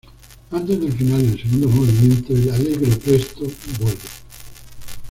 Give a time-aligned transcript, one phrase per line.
[0.49, 3.43] Antes del final del segundo movimiento, el "allegro presto"
[3.79, 3.99] vuelve.